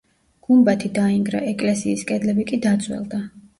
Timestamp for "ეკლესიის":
1.53-2.07